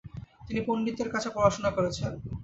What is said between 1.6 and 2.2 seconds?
করেছেন।